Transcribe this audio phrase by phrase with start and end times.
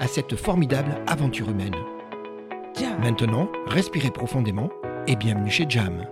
[0.00, 1.74] à cette formidable aventure humaine.
[3.00, 4.70] Maintenant, respirez profondément
[5.06, 6.06] et bienvenue chez Jam.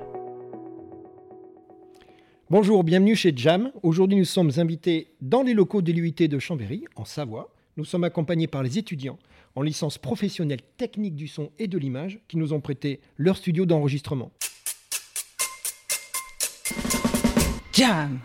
[2.50, 3.72] Bonjour, bienvenue chez Jam.
[3.82, 7.54] Aujourd'hui, nous sommes invités dans les locaux de l'UIT de Chambéry, en Savoie.
[7.76, 9.18] Nous sommes accompagnés par les étudiants
[9.54, 13.64] en licence professionnelle technique du son et de l'image qui nous ont prêté leur studio
[13.64, 14.30] d'enregistrement.
[17.72, 18.20] Jam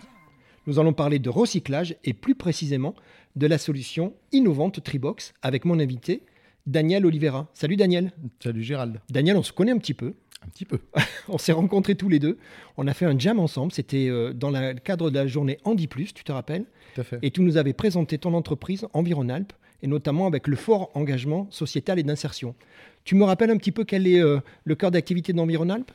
[0.66, 2.95] Nous allons parler de recyclage et plus précisément
[3.38, 6.23] de la solution innovante Tribox avec mon invité
[6.66, 7.47] Daniel Oliveira.
[7.53, 8.11] Salut Daniel.
[8.43, 8.99] Salut Gérald.
[9.09, 10.16] Daniel, on se connaît un petit peu.
[10.43, 10.80] Un petit peu.
[11.30, 12.39] on s'est rencontrés tous les deux.
[12.77, 13.71] On a fait un jam ensemble.
[13.71, 16.65] C'était euh, dans le cadre de la journée Andy Plus, tu te rappelles
[16.95, 17.19] Tout à fait.
[17.21, 21.99] Et tu nous avais présenté ton entreprise Environalp et notamment avec le fort engagement sociétal
[21.99, 22.55] et d'insertion.
[23.03, 25.91] Tu me rappelles un petit peu quel est euh, le cœur d'activité d'Environalp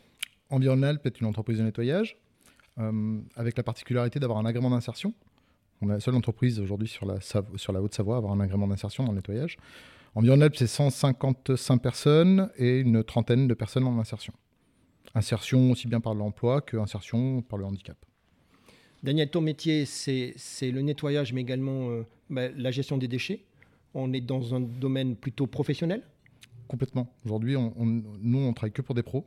[0.48, 2.16] Environalp est une entreprise de nettoyage
[2.78, 5.12] euh, avec la particularité d'avoir un agrément d'insertion.
[5.82, 8.68] On est la seule entreprise aujourd'hui sur la, sur la Haute-Savoie à avoir un agrément
[8.68, 9.56] d'insertion dans le nettoyage.
[10.14, 14.32] Environalp, c'est 155 personnes et une trentaine de personnes en insertion.
[15.16, 17.96] Insertion aussi bien par l'emploi que insertion par le handicap.
[19.02, 20.36] Daniel, ton métier, c'est
[20.70, 23.42] le nettoyage, mais également euh, bah, la gestion des déchets.
[23.92, 26.04] On est dans un domaine plutôt professionnel?
[26.68, 27.12] Complètement.
[27.24, 29.26] Aujourd'hui, on, on, nous, on travaille que pour des pros,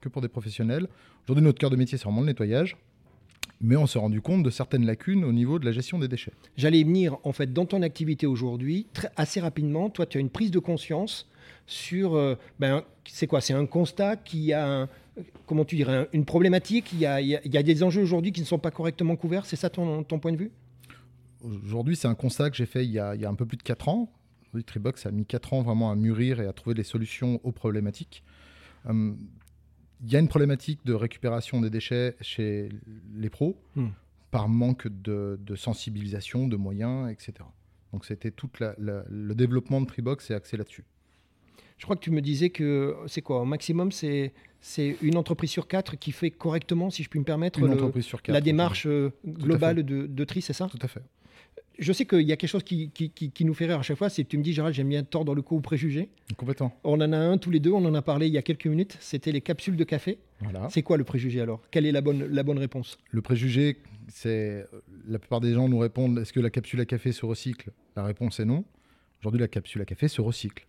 [0.00, 0.88] que pour des professionnels.
[1.24, 2.78] Aujourd'hui, notre cœur de métier, c'est vraiment le nettoyage.
[3.60, 6.32] Mais on s'est rendu compte de certaines lacunes au niveau de la gestion des déchets.
[6.56, 10.30] J'allais y venir, en fait, dans ton activité aujourd'hui, assez rapidement, toi, tu as une
[10.30, 11.28] prise de conscience
[11.66, 13.40] sur, euh, ben, c'est quoi?
[13.40, 14.88] C'est un constat qui a, un,
[15.46, 18.40] comment tu dirais, une problématique, il y a, il y a des enjeux aujourd'hui qui
[18.40, 20.50] ne sont pas correctement couverts, c'est ça ton, ton, point de vue?
[21.42, 23.46] Aujourd'hui, c'est un constat que j'ai fait il y, a, il y, a, un peu
[23.46, 24.12] plus de 4 ans.
[24.66, 28.22] Tribox a mis 4 ans vraiment à mûrir et à trouver des solutions aux problématiques.
[28.86, 29.16] Hum,
[30.02, 32.68] il y a une problématique de récupération des déchets chez
[33.14, 33.88] les pros Hmm.
[34.30, 37.32] par manque de, de, sensibilisation, de moyens, etc.
[37.92, 40.84] Donc c'était tout le développement de Tribox est axé là-dessus.
[41.80, 43.40] Je crois que tu me disais que c'est quoi?
[43.40, 44.32] Au maximum, c'est
[45.00, 48.04] une entreprise sur quatre qui fait correctement, si je puis me permettre, une le, entreprise
[48.04, 50.68] sur quatre, la démarche euh, globale de, de, tri, c'est ça?
[50.68, 51.02] Tout à fait.
[51.80, 53.82] Je sais qu'il y a quelque chose qui, qui, qui, qui, nous fait rire à
[53.82, 56.10] chaque fois, c'est que tu me dis, Gérald, j'aime bien tordre le cou aux préjugés.
[56.36, 56.78] Complètement.
[56.84, 58.66] On en a un tous les deux, on en a parlé il y a quelques
[58.66, 60.18] minutes, c'était les capsules de café.
[60.40, 60.68] Voilà.
[60.70, 61.62] C'est quoi le préjugé alors?
[61.70, 62.98] Quelle est la bonne, la bonne réponse?
[63.10, 64.66] Le préjugé, c'est
[65.08, 67.70] la plupart des gens nous répondent est-ce que la capsule à café se recycle?
[67.96, 68.64] La réponse est non.
[69.20, 70.66] Aujourd'hui, la capsule à café se recycle.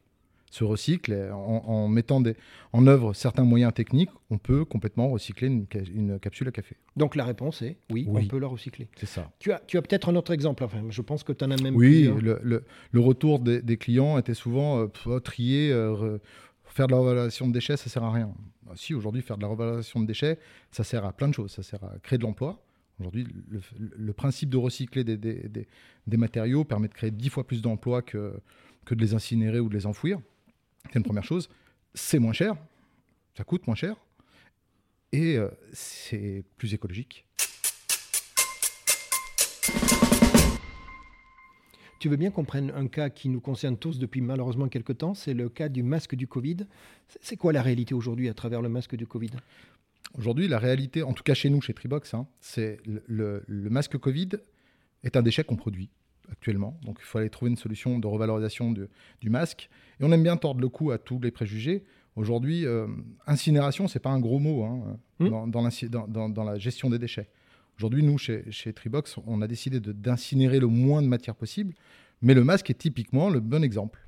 [0.52, 2.36] Se recycle en, en mettant des,
[2.74, 6.76] en œuvre certains moyens techniques, on peut complètement recycler une, une, capsule à café.
[6.96, 8.24] Donc la réponse est oui, oui.
[8.26, 8.88] on peut la recycler.
[8.98, 9.32] C'est ça.
[9.40, 11.62] Tu as, tu as peut-être un autre exemple, enfin, je pense que tu en as
[11.62, 12.18] même Oui, plusieurs.
[12.22, 16.18] le, le, le, retour des, des, clients était souvent euh, trier, euh,
[16.66, 18.34] faire de la revalorisation de déchets, ça sert à rien.
[18.70, 20.38] Ah, si aujourd'hui, faire de la revalorisation de déchets,
[20.72, 21.52] ça sert à plein de choses.
[21.52, 22.64] Ça sert à créer de l'emploi.
[23.00, 23.62] Aujourd'hui, le,
[23.98, 25.68] le, principe de recycler des, des, des,
[26.06, 28.34] des, matériaux permet de créer dix fois plus d'emplois que,
[28.86, 30.20] que de les incinérer ou de les enfouir.
[30.88, 31.50] C'est une première chose.
[31.94, 32.56] C'est moins cher,
[33.36, 33.96] ça coûte moins cher,
[35.12, 37.26] et euh, c'est plus écologique.
[42.00, 45.14] Tu veux bien qu'on prenne un cas qui nous concerne tous depuis malheureusement quelques temps,
[45.14, 46.58] c'est le cas du masque du Covid.
[47.22, 49.30] C'est quoi la réalité aujourd'hui à travers le masque du Covid?
[50.18, 53.70] Aujourd'hui, la réalité, en tout cas chez nous, chez Tribox, hein, c'est le, le, le,
[53.70, 54.30] masque Covid
[55.04, 55.90] est un déchet qu'on produit
[56.32, 56.80] actuellement.
[56.84, 58.90] Donc il faut aller trouver une solution de revalorisation de,
[59.22, 59.70] du masque.
[60.00, 61.84] Et on aime bien tordre le cou à tous les préjugés.
[62.16, 62.88] Aujourd'hui, euh,
[63.28, 65.30] incinération, c'est pas un gros mot hein, mmh.
[65.30, 67.30] dans, dans, dans, dans, la gestion des déchets.
[67.78, 71.74] Aujourd'hui, nous, chez, chez, Tribox, on a décidé d'incinérer le moins de matière possible,
[72.22, 74.06] mais le masque est typiquement le bon exemple.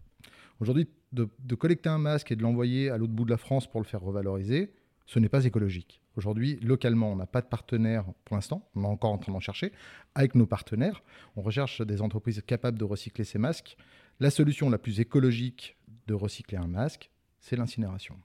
[0.59, 3.67] Aujourd'hui, de, de, collecter un masque et de l'envoyer à l'autre bout de la France
[3.67, 4.73] pour le faire revaloriser,
[5.05, 6.02] ce n'est pas écologique.
[6.15, 9.39] Aujourd'hui, localement, on n'a pas de partenaire pour l'instant, on est encore en train d'en
[9.39, 9.71] chercher.
[10.13, 11.01] Avec nos partenaires,
[11.35, 13.75] on recherche des entreprises capables de recycler ces masques.
[14.19, 15.75] La solution la plus écologique
[16.07, 18.15] de recycler un masque, c'est l'incinération.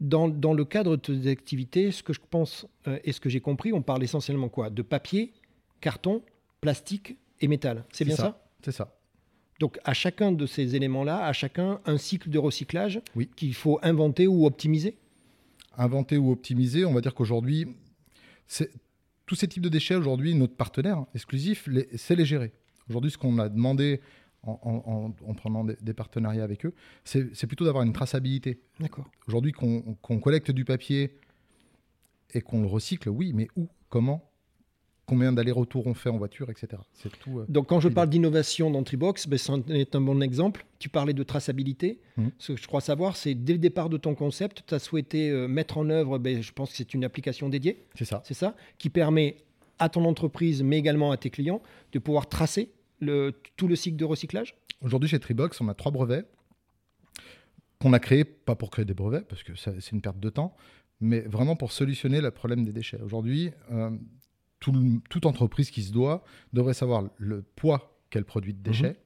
[0.00, 3.30] Dans, dans, le cadre de tes activités, ce que je pense euh, et ce que
[3.30, 4.68] j'ai compris, on parle essentiellement quoi?
[4.68, 5.32] De papier,
[5.80, 6.22] carton,
[6.60, 7.84] plastique et métal.
[7.92, 8.94] C'est bien ça, C'est ça.
[9.58, 13.30] Donc à chacun de ces éléments-là, à chacun un cycle de recyclage oui.
[13.36, 14.98] qu'il faut inventer ou optimiser?
[15.76, 17.66] Inventer ou optimiser, on va dire qu'aujourd'hui,
[19.26, 22.52] tous ces types de déchets, aujourd'hui, notre partenaire exclusif, c'est les gérer.
[22.88, 24.00] Aujourd'hui, ce qu'on a demandé
[24.42, 26.72] en, prenant des, partenariats avec eux,
[27.04, 28.60] c'est plutôt d'avoir une traçabilité.
[28.78, 29.10] D'accord.
[29.26, 31.18] Aujourd'hui, qu'on collecte du papier
[32.32, 34.30] et qu'on le recycle, oui, mais où Comment
[35.06, 36.82] combien d'allers-retours on fait en voiture, etc.
[36.92, 37.38] C'est tout.
[37.38, 40.66] Euh, Donc quand je parle d'innovation dans Tribox, ben, c'est un bon exemple.
[40.78, 42.00] Tu parlais de traçabilité.
[42.16, 42.28] Mmh.
[42.38, 45.30] Ce que je crois savoir, c'est dès le départ de ton concept, tu as souhaité
[45.30, 47.84] euh, mettre en œuvre, ben, je pense que c'est une application dédiée.
[47.94, 48.22] C'est ça.
[48.24, 49.36] C'est ça, qui permet
[49.78, 51.62] à ton entreprise, mais également à tes clients,
[51.92, 52.70] de pouvoir tracer
[53.00, 56.26] le, tout le cycle de recyclage Aujourd'hui, chez Tribox, on a trois brevets
[57.80, 60.56] qu'on a créés, pas pour créer des brevets, parce que c'est une perte de temps,
[61.00, 63.00] mais vraiment pour solutionner le problème des déchets.
[63.02, 63.90] Aujourd'hui, euh,
[65.08, 68.96] toute entreprise qui se doit devrait savoir le poids qu'elle produit de déchets, mhm.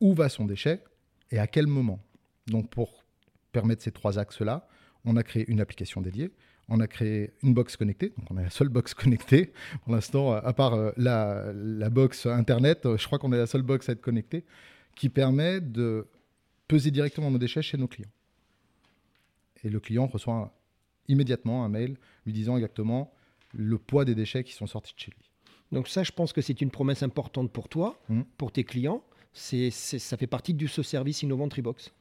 [0.00, 0.82] où va son déchet
[1.30, 2.00] et à quel moment.
[2.46, 3.04] Donc pour
[3.52, 4.66] permettre ces trois axes-là,
[5.04, 6.30] on a créé une application dédiée,
[6.68, 9.52] on a créé une box connectée, donc on est la seule box connectée.
[9.84, 13.46] Pour l'instant, à part euh, la, la, box Internet, euh, je crois qu'on est la
[13.46, 14.44] seule box à être connectée,
[14.94, 16.06] qui permet de
[16.68, 18.10] peser directement nos déchets chez nos clients.
[19.62, 20.54] Et le client reçoit
[21.08, 23.12] immédiatement un mail lui disant exactement
[23.54, 25.30] le poids des déchets qui sont sortis de chez lui.
[25.72, 28.22] Donc ça, je pense que c'est une promesse importante pour toi, mmh.
[28.36, 29.02] pour tes clients.
[29.32, 31.92] C'est, ça fait partie de ce service innovant Tribox.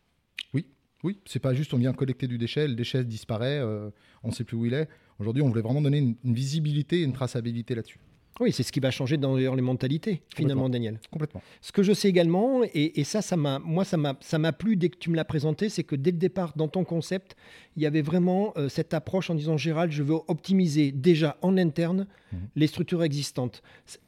[0.53, 0.67] Oui,
[1.03, 1.19] oui.
[1.25, 3.89] C'est pas juste on vient collecter du déchet, le déchet disparaît, euh,
[4.21, 4.87] on ne sait plus où il est.
[5.17, 7.99] Aujourd'hui, on voulait vraiment donner une, une visibilité et une traçabilité là-dessus.
[8.39, 10.99] Oui, c'est ce qui va changer dans les mentalités, finalement, Daniel.
[11.11, 11.41] Complètement.
[11.61, 14.75] Ce que je sais également, et, ça, ça m'a, moi, ça m'a, ça m'a plu
[14.75, 17.35] dès que tu me l'as présenté, c'est que dès le départ, dans ton concept,
[17.77, 21.57] il y avait vraiment euh, cette approche en disant, Gérald, je veux optimiser déjà en
[21.57, 22.39] interne mhm.
[22.55, 23.61] les structures existantes.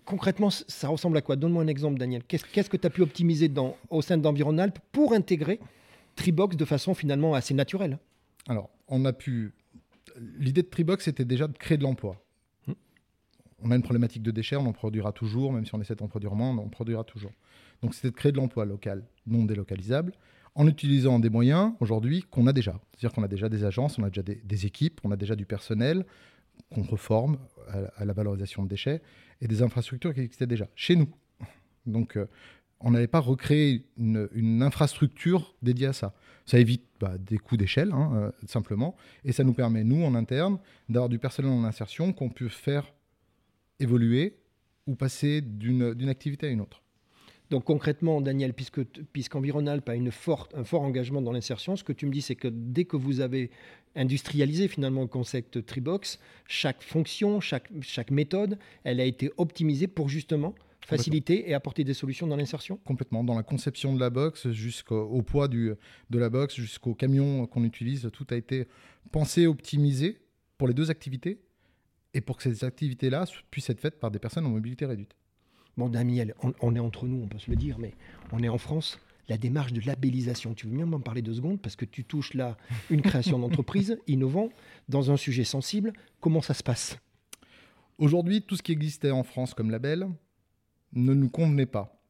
[0.05, 1.35] Concrètement, ça ressemble à quoi?
[1.35, 2.23] Donne-moi un exemple, Daniel.
[2.27, 5.59] Qu'est-ce, que tu as pu optimiser dans, au sein d'Environalp pour intégrer
[6.15, 7.99] Tribox de façon finalement assez naturelle?
[8.47, 9.53] Alors, on a pu...
[10.39, 12.24] L'idée de Tribox, c'était déjà de créer de l'emploi
[13.65, 16.07] on a une problématique de déchets, on en produira toujours, même si on essaie d'en
[16.07, 17.31] produire moins, on en produira toujours.
[17.81, 20.13] Donc c'était de créer de l'emploi local, non délocalisable,
[20.53, 22.79] en utilisant des moyens aujourd'hui qu'on a déjà.
[22.91, 25.45] C'est-à-dire qu'on a déjà des agences, on a déjà des, équipes, on a déjà du
[25.45, 26.05] personnel
[26.71, 27.37] qu'on reforme
[27.97, 29.01] à, la valorisation de déchets
[29.41, 31.09] et des infrastructures qui existaient déjà chez nous.
[31.87, 32.27] Donc euh,
[32.79, 36.13] on n'avait pas recréé une, infrastructure dédiée à ça.
[36.45, 40.13] Ça évite bah, des coûts d'échelle, hein, euh, simplement, et ça nous permet, nous, en
[40.13, 42.85] interne, d'avoir du personnel en insertion qu'on peut faire
[43.79, 44.37] évoluer
[44.87, 46.81] ou passer d'une activité à une autre.
[47.49, 51.93] Donc concrètement, Daniel, puisque puisqu'Environalp a une forte, un fort engagement dans l'insertion, ce que
[51.93, 53.51] tu me dis, c'est que dès que vous avez
[53.95, 60.09] industrialisé finalement le concept Tribox, chaque fonction, chaque, chaque méthode, elle a été optimisée pour
[60.09, 60.55] justement
[60.85, 63.23] faciliter et apporter des solutions dans l'insertion Complètement.
[63.23, 65.73] Dans la conception de la box, jusqu'au poids du,
[66.09, 68.67] de la box, jusqu'au camion qu'on utilise, tout a été
[69.11, 70.19] pensé, optimisé
[70.57, 71.39] pour les deux activités
[72.15, 75.15] et pour que ces activités-là puissent être faites par des personnes en mobilité réduite.
[75.77, 77.93] Bon, Daniel, on, est entre nous, on peut se le dire, mais
[78.31, 78.97] on est en France.
[79.27, 82.33] La démarche de labellisation, tu veux bien m'en parler deux secondes parce que tu touches
[82.33, 82.55] là
[82.89, 84.49] une création d'entreprise innovant
[84.87, 85.91] dans un sujet sensible.
[86.21, 86.97] Comment ça se passe?
[87.97, 90.07] Aujourd'hui, tout ce qui existait en France comme label
[90.93, 92.01] ne nous convenait pas.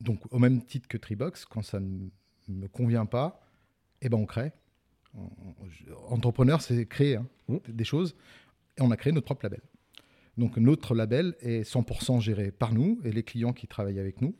[0.00, 2.08] Donc, au même titre que Tribox, quand ça ne
[2.48, 3.46] me convient pas,
[4.02, 4.50] eh ben on crée.
[6.08, 7.58] Entrepreneur, c'est créer hein, mmh.
[7.68, 8.16] des choses
[8.80, 9.60] et on a créé notre propre label.
[10.36, 14.34] Donc notre label est 100% géré par nous et les clients qui travaillent avec nous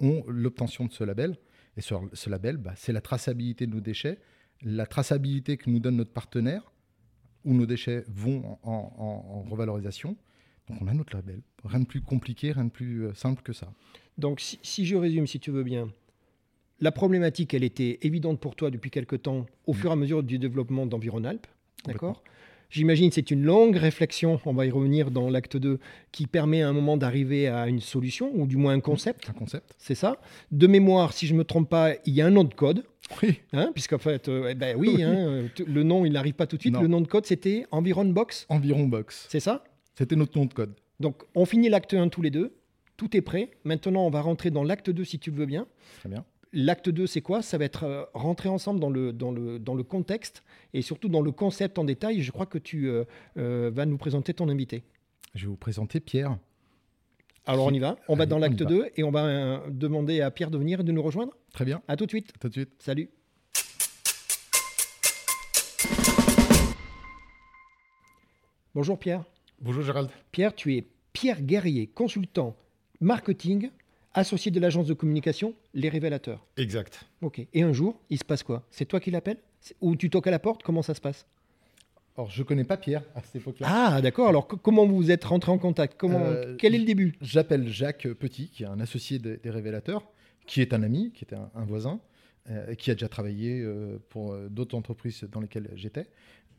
[0.00, 1.36] ont l'obtention de ce label.
[1.76, 4.18] Et ce label, bah, c'est la traçabilité de nos déchets,
[4.62, 6.72] la traçabilité que nous donne notre partenaire,
[7.44, 10.16] où nos déchets vont en, revalorisation.
[10.68, 11.40] Donc on a notre label.
[11.64, 13.72] Rien de plus compliqué, rien de plus euh, simple que ça.
[14.18, 15.92] Donc si, si, je résume, si tu veux bien,
[16.80, 20.22] la problématique, elle était évidente pour toi depuis quelque temps au fur et à mesure
[20.22, 21.46] du développement d'Environalp.
[21.84, 22.22] D'accord?
[22.72, 25.78] J'imagine que c'est une longue réflexion, on va y revenir dans l'acte 2,
[26.10, 29.28] qui permet à un moment d'arriver à une solution, ou du moins un concept.
[29.28, 29.74] Un concept.
[29.76, 30.16] C'est ça.
[30.50, 32.82] De mémoire, si je ne me trompe pas, il y a un nom de code.
[33.22, 33.40] Oui.
[33.52, 36.62] Hein, Puisqu'en fait, euh, eh ben, oui, hein, le nom, il n'arrive pas tout de
[36.62, 36.80] suite.
[36.80, 38.46] Le nom de code, c'était Environbox.
[38.48, 39.26] Environbox.
[39.28, 39.64] C'est ça
[39.94, 40.74] C'était notre nom de code.
[40.98, 42.54] Donc, on finit l'acte 1 tous les deux.
[42.96, 43.50] Tout est prêt.
[43.64, 45.66] Maintenant, on va rentrer dans l'acte 2 si tu veux bien.
[46.00, 46.24] Très bien.
[46.54, 47.40] L'acte 2, c'est quoi?
[47.40, 50.42] Ça va être euh, rentrer ensemble dans le, dans, le, dans le contexte
[50.74, 52.20] et surtout dans le concept en détail.
[52.20, 53.04] Je crois que tu euh,
[53.38, 54.82] euh, vas nous présenter ton invité.
[55.34, 56.36] Je vais vous présenter Pierre.
[57.46, 57.96] Alors on y va.
[58.06, 60.84] On va dans l'acte 2 et on va euh, demander à Pierre de venir et
[60.84, 61.32] de nous rejoindre.
[61.52, 61.82] Très bien.
[61.88, 62.32] À tout de suite.
[62.38, 62.70] Tout de suite.
[62.78, 63.10] Salut.
[68.74, 69.24] Bonjour Pierre.
[69.60, 70.10] Bonjour Gérald.
[70.30, 72.56] Pierre, tu es Pierre Guerrier, consultant
[73.00, 73.70] marketing,
[74.14, 76.46] associé de l'agence de communication Les Révélateurs.
[76.56, 77.04] Exact.
[77.20, 77.46] Ok.
[77.52, 78.64] Et un jour, il se passe quoi?
[78.70, 79.38] C'est toi qui l'appelles?
[79.80, 80.62] Ou tu toques à la porte?
[80.62, 81.26] Comment ça se passe?
[82.16, 83.66] Alors, je connais pas Pierre à cette époque-là.
[83.70, 84.28] Ah, d'accord.
[84.28, 85.94] Alors, co- comment vous êtes rentré en contact?
[85.96, 86.20] Comment...
[86.20, 87.14] Euh, Quel est le début?
[87.22, 90.06] J'appelle Jacques Petit, qui est un associé des, des Révélateurs,
[90.46, 92.00] qui est un ami, qui était un, un voisin,
[92.50, 96.06] euh, qui a déjà travaillé euh, pour d'autres entreprises dans lesquelles j'étais.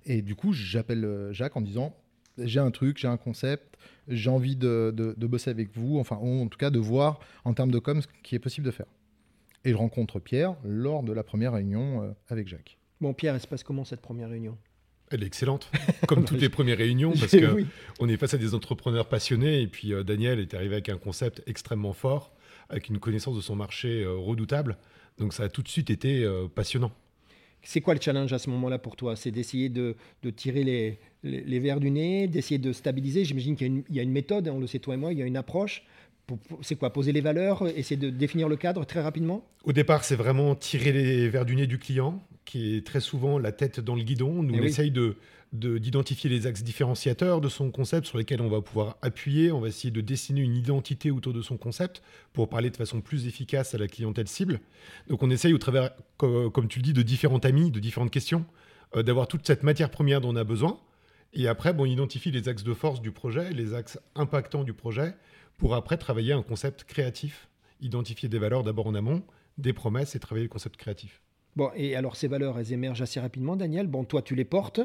[0.05, 1.95] Et du coup, j'appelle Jacques en disant
[2.38, 6.18] j'ai un truc, j'ai un concept, j'ai envie de, de- de bosser avec vous, enfin,
[6.22, 8.72] ou en tout cas de voir en termes de com ce qui est possible de
[8.72, 8.88] faire.
[9.66, 12.78] Et je rencontre Pierre lors de la première réunion euh, avec Jacques.
[13.02, 14.58] Bon, Pierre, elle se passe comment cette première réunion?
[15.12, 15.70] Elle est excellente,
[16.08, 17.40] comme toutes les premières réunions, parce Oui.
[17.42, 17.66] que
[18.00, 19.62] on est face à des entrepreneurs passionnés.
[19.62, 22.34] Et puis euh, Daniel est arrivé avec un concept extrêmement fort,
[22.70, 24.78] avec une connaissance de son marché euh, redoutable.
[25.20, 26.92] Donc ça a tout de suite été euh, passionnant.
[27.65, 29.15] C'est quoi le challenge à ce moment-là pour toi?
[29.15, 33.24] C'est d'essayer de, de tirer les, les, les verres du nez, d'essayer de stabiliser.
[33.24, 34.98] J'imagine qu'il y a, une, il y a une méthode, on le sait toi et
[34.98, 35.84] moi, il y a une approche.
[36.62, 39.46] C'est quoi Poser les valeurs, essayer de définir le cadre très rapidement?
[39.63, 43.39] Au départ, c'est vraiment tirer les verres du nez du client, qui est très souvent
[43.39, 44.41] la tête dans le guidon.
[44.43, 44.67] Nous, Eh on oui.
[44.67, 45.15] essaye de-
[45.53, 49.51] d'identifier les axes différenciateurs de son concept sur lesquels on va pouvoir appuyer.
[49.51, 52.01] On va essayer de dessiner une identité autour de son concept
[52.33, 54.60] pour parler de façon plus efficace à la clientèle cible.
[55.10, 58.10] Donc on essaye au travers, co- comme tu le dis, de différents amis, de différentes
[58.12, 58.45] questions,
[58.95, 60.79] euh, d'avoir toute cette matière première dont on a besoin.
[61.33, 64.74] Et après, bon, on identifie les axes de force du projet, les axes impactants du
[64.74, 65.13] projet,
[65.60, 67.48] pour après travailler un concept créatif,
[67.79, 69.24] identifier des valeurs d'abord en amont,
[69.60, 71.22] des promesses et travailler le concept créatif.
[71.55, 73.86] Bon, et alors ces valeurs, elles émergent assez rapidement, Daniel.
[73.86, 74.81] Bon, toi, tu les portes.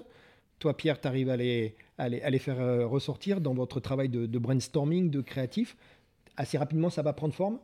[0.58, 3.80] Toi, Pierre, tu arrives à les, à les, à les faire euh, ressortir dans votre
[3.80, 5.76] travail de, de brainstorming, de créatif.
[6.36, 7.58] Assez rapidement, ça va prendre forme?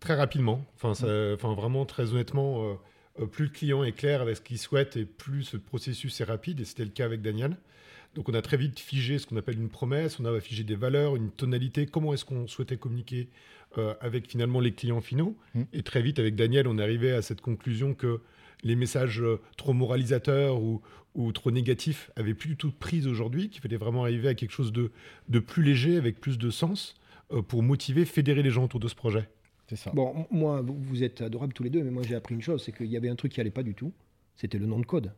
[0.00, 2.74] Très rapidement, enfin, ça- enfin vraiment très honnêtement, euh,
[3.20, 6.24] euh, plus le client est clair avec ce qu'il souhaite et plus ce processus est
[6.24, 7.56] rapide, et c'était le cas avec Daniel.
[8.14, 10.76] Donc on a très vite figé ce qu'on appelle une promesse, on a figé des
[10.76, 13.28] valeurs, une tonalité, comment est-ce qu'on souhaitait communiquer
[13.76, 15.36] euh, avec finalement les clients finaux?
[15.54, 15.62] Mm.
[15.72, 18.20] Et très vite avec Daniel, on est arrivé à cette conclusion que
[18.62, 20.82] les messages euh, trop moralisateurs ou,
[21.14, 24.34] ou trop négatifs avaient plus du tout de prise aujourd'hui, qu'il fallait vraiment arriver à
[24.34, 24.90] quelque chose de,
[25.28, 26.94] de plus léger, avec plus de sens,
[27.32, 29.28] euh, pour motiver, fédérer les gens autour de ce projet.
[29.68, 29.90] C'est ça.
[29.92, 32.62] Bon, moi, vous vous êtes adorables tous les deux, mais moi, j'ai appris une chose
[32.64, 33.92] c'est qu'il y avait un truc qui allait pas du tout.
[34.36, 35.12] C'était le nom de code.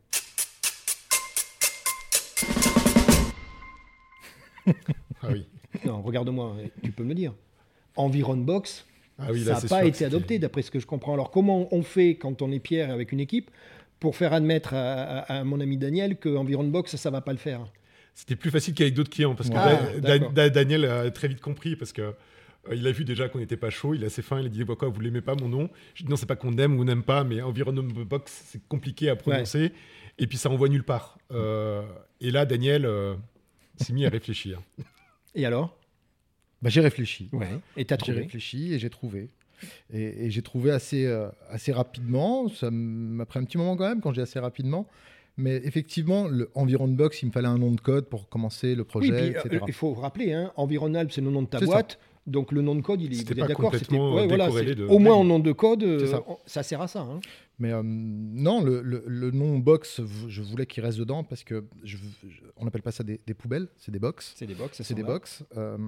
[5.23, 5.47] Ah oui.
[5.85, 7.35] Non, regarde-moi, tu peux me le dire.
[7.97, 8.87] Environbox,
[9.21, 11.15] Ah oui, ça n'a pas été adopté, d'après ce que je comprends.
[11.15, 13.51] Alors, comment on fait quand on est Pierre avec une équipe
[13.99, 17.39] pour faire admettre à, à- à mon ami Daniel que Environbox, ça va pas le
[17.39, 17.65] faire?
[18.15, 21.41] C'était plus facile qu'avec d'autres clients parce que Ah, Da- Da- Daniel a très vite
[21.41, 24.21] compris parce que euh, il a vu déjà qu'on n'était pas chaud, il a assez
[24.23, 25.71] faim, il a dit quoi, vous l'aimez pas mon nom?
[25.95, 29.09] Je dis non, c'est pas qu'on aime ou n'aime pas, mais Environment Box c'est compliqué
[29.09, 29.73] à prononcer
[30.19, 31.17] et puis ça envoie nulle part.
[31.33, 31.83] Euh,
[32.21, 33.15] et là, Daniel euh,
[33.77, 34.61] s'est mis à réfléchir.
[35.35, 35.79] Et alors?
[36.63, 37.29] Bah, j'ai réfléchi.
[37.33, 37.47] Ouais.
[37.77, 39.29] Et t'as J'ai trouvé réfléchi et j'ai trouvé.
[39.93, 42.49] Et, et j'ai trouvé assez, euh, assez rapidement.
[42.49, 44.87] Ça m'a pris un petit moment quand même quand j'ai assez rapidement.
[45.37, 48.89] Mais effectivement, le Environbox, il me fallait un nom de code pour commencer le Oui,
[48.89, 51.65] projet, euh, il faut rappeler, hein, Environalp, c'est le nom de ta ça.
[51.67, 51.99] boîte.
[52.27, 54.99] Donc le nom de code, il est, d'accord c'était- complètement, ouais, euh, voilà, de- Au
[54.99, 56.07] moins en nom de code, euh,
[56.45, 56.63] ça.
[56.63, 57.01] sert à ça.
[57.01, 57.21] hein.
[57.59, 61.65] Mais euh, non, le, le- le nom box, je voulais qu'il reste dedans parce que
[61.83, 64.35] je- je- on n'appelle pas ça des, des poubelles, c'est des box.
[64.37, 65.45] C'est des box, C'est des box.
[65.57, 65.79] euh,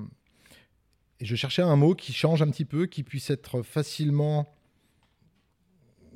[1.22, 4.52] et je cherchais un mot qui change un petit peu, qui puisse être facilement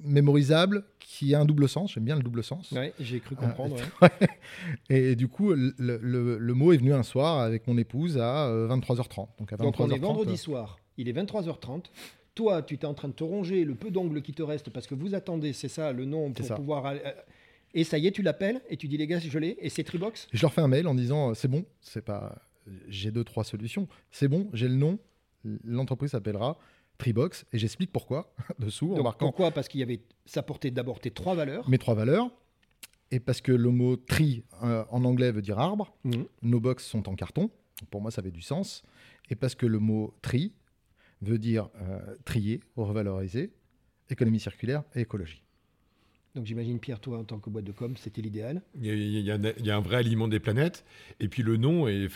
[0.02, 1.92] mémorisable, qui a un double sens.
[1.94, 2.70] J'aime bien le double sens.
[2.72, 3.76] Ouais, j'ai cru Ah, comprendre.
[4.02, 4.08] ouais.
[4.90, 8.46] Et, du coup, le, le- le mot est venu un soir avec mon épouse à
[8.48, 9.28] euh, 23h30.
[9.38, 9.62] Donc à 23h30.
[9.62, 11.84] Donc on est vendredi euh, soir, il est 23h30.
[12.34, 14.86] Toi, tu es en train de te ronger le peu d'ongles qui te reste parce
[14.86, 16.84] que vous attendez, c'est ça, le nom pour pouvoir.
[16.86, 17.12] aller- euh,
[17.72, 19.56] Et ça y est, tu l'appelles et tu dis les gars, je l'ai.
[19.60, 20.28] Et c'est Tribox?
[20.32, 22.36] Et je leur fais un mail en disant euh, c'est bon, c'est pas.
[22.88, 23.88] J'ai deux trois solutions.
[24.10, 24.98] C'est bon, j'ai le nom.
[25.64, 26.58] L'entreprise s'appellera
[26.98, 29.50] Tribox et j'explique pourquoi dessous en marquant Pourquoi?
[29.50, 30.00] Parce qu'il y avait.
[30.24, 31.68] Ça portait d'abord tes trois valeurs.
[31.68, 32.30] mes trois valeurs
[33.10, 35.94] et parce que le mot tri euh, en anglais veut dire arbre.
[36.04, 36.26] Mhm.
[36.42, 37.50] Nos box sont en carton.
[37.90, 38.82] Pour moi, ça avait du sens.
[39.30, 40.52] Et parce que le mot tri
[41.22, 43.52] veut dire euh, trier, revaloriser,
[44.10, 45.42] économie circulaire et écologie.
[46.36, 48.60] Donc j'imagine, Pierre, toi, en tant que boîte de com, c'était l'idéal.
[48.78, 50.84] Il y, a, il un- il y a un vrai aliment des planètes.
[51.18, 52.08] Et puis le nom est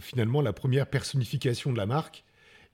[0.00, 2.24] finalement la première personnification de la marque.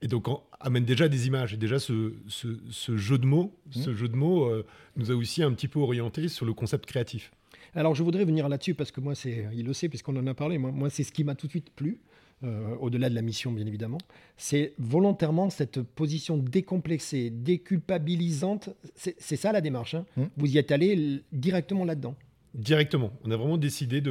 [0.00, 1.54] Et donc on amène déjà des images.
[1.54, 4.64] Et déjà ce, ce- ce jeu de mots, ce jeu de mots euh,
[4.96, 7.32] nous a aussi un petit peu orienté sur le concept créatif.
[7.74, 10.34] Alors je voudrais venir là-dessus parce que moi, c'est, il le sait puisqu'on en a
[10.34, 11.98] parlé, moi, moi c'est ce qui m'a tout de suite plu.
[12.44, 13.98] Euh, au-delà de la mission bien évidemment,
[14.36, 18.70] c'est volontairement cette position décomplexée, déculpabilisante.
[18.94, 19.94] C'est ça la démarche.
[19.94, 20.04] Hein.
[20.16, 20.24] Mmh.
[20.36, 22.14] Vous y êtes allé directement là-dedans.
[22.54, 23.12] Directement.
[23.24, 24.02] On a vraiment décidé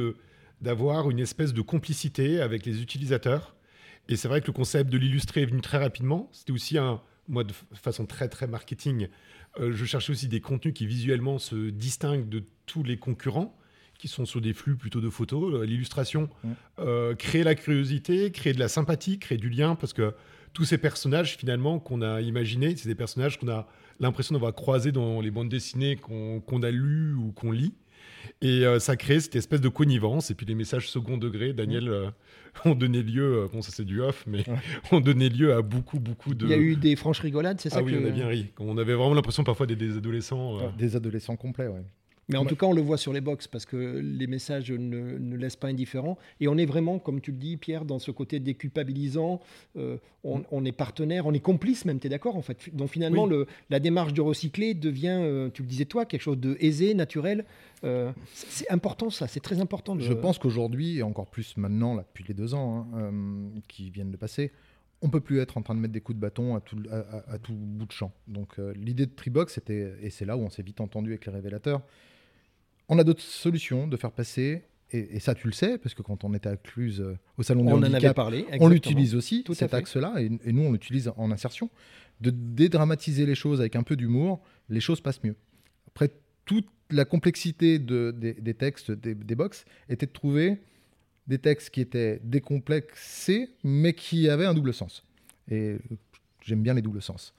[0.60, 3.56] d'avoir une espèce de complicité avec les utilisateurs.
[4.08, 6.28] Et c'est vrai que le concept de l'illustrer est venu très rapidement.
[6.32, 9.08] C'était aussi un, moi, de façon très très marketing,
[9.58, 13.56] euh, je cherchais aussi des contenus qui visuellement se distinguent de tous les concurrents
[13.98, 15.54] qui sont sur des flux plutôt de photos.
[15.54, 16.28] Euh, l'illustration,
[16.78, 20.14] euh, créer la curiosité, créer de la sympathie, créer du lien, parce que
[20.52, 23.66] tous ces personnages finalement qu'on a imaginés, c'est des personnages qu'on a
[24.00, 27.74] l'impression d'avoir croisés dans les bandes dessinées qu'on a lues ou qu'on lit.
[28.42, 30.30] Et euh, ça crée cette espèce de connivence.
[30.30, 32.10] Et puis les messages second degré, Daniel, euh,
[32.64, 34.44] ont donné lieu, euh, bon ça c'est du off, mais
[34.92, 36.46] ont donné lieu à beaucoup, beaucoup de...
[36.46, 38.52] Il y a eu des franches rigolades, c'est ça Ah oui, on a bien ri.
[38.58, 40.58] On avait vraiment l'impression parfois des, des adolescents...
[40.78, 41.80] Des adolescents complets, oui.
[42.28, 45.36] Mais en tout cas, on le voit sur les box parce que les messages ne,
[45.36, 46.18] laissent pas indifférent.
[46.40, 49.40] Et on est vraiment, comme tu le dis, Pierre, dans ce côté déculpabilisant.
[49.76, 53.26] Euh, on, est partenaire, on est complice même, tu es d'accord en fait Donc finalement,
[53.26, 56.94] le, la démarche de recycler devient, euh, tu le disais toi, quelque chose de aisé,
[56.94, 57.44] naturel.
[57.84, 59.96] Euh, c'est important ça, c'est très important.
[60.00, 63.12] Je pense qu'aujourd'hui, et encore plus maintenant, là, depuis les deux ans hein,
[63.68, 64.50] qui viennent de passer,
[65.00, 67.38] on peut plus être en train de mettre des coups de bâton à tout, à,
[67.38, 68.10] tout bout de champ.
[68.26, 71.32] Donc l'idée de Tribox, c'était, et c'est là où on s'est vite entendu avec les
[71.32, 71.82] révélateurs,
[72.88, 74.62] on a d'autres solutions de faire passer,
[74.92, 77.66] et, ça tu le sais, parce que quand on était à Cluse euh, au salon
[77.66, 81.30] on en avait parlé, on l'utilise aussi, Tout cet axe-là, et, nous on l'utilise en
[81.30, 81.70] insertion,
[82.20, 85.36] de dédramatiser les choses avec un peu d'humour, les choses passent mieux.
[85.88, 86.10] Après,
[86.44, 90.60] toute la complexité des, textes, des, des box, était de trouver
[91.26, 95.02] des textes qui étaient décomplexés, mais qui avaient un double sens.
[95.50, 95.76] Et
[96.42, 97.34] j'aime bien les doubles sens.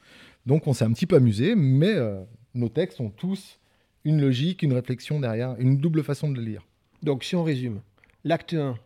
[0.46, 2.22] Donc on s'est un petit peu amusé, mais euh,
[2.54, 3.60] nos textes ont tous
[4.08, 6.66] une logique, une réflexion derrière, une double façon de le lire.
[7.04, 7.82] Donc si on résume,
[8.24, 8.78] l'acte 1,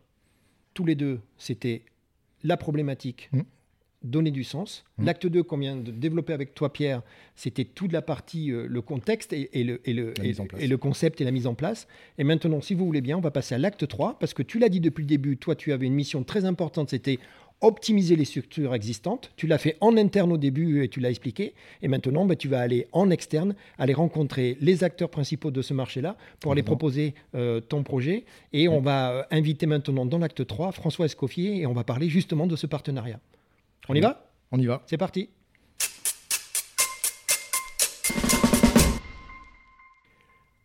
[0.73, 1.83] tous les deux, c'était
[2.43, 3.41] la problématique, mmh.
[4.01, 4.83] donner du sens.
[4.97, 5.05] Mmh.
[5.05, 7.03] L'acte 2 qu'on vient de développer avec toi, Pierre,
[7.35, 11.23] c'était toute la partie, euh, le contexte et, le, et, le, et, le concept et
[11.23, 11.87] la mise en place.
[12.17, 14.57] Et maintenant, si vous voulez bien, on va passer à l'acte 3, parce que tu
[14.57, 17.19] l'as dit depuis le début, toi, tu avais une mission très importante, c'était
[17.61, 19.31] optimiser les structures existantes.
[19.37, 21.53] Tu l'as fait en interne au début et tu l'as expliqué.
[21.81, 25.73] Et maintenant, ben, tu vas aller en externe, aller rencontrer les acteurs principaux de ce
[25.73, 28.25] marché-là pour aller proposer euh, ton projet.
[28.51, 32.09] Et on va euh, inviter maintenant dans l'acte 3 François Escoffier et on va parler
[32.09, 33.19] justement de ce partenariat.
[33.87, 34.27] On y va?
[34.51, 34.81] On y va.
[34.87, 35.29] C'est parti.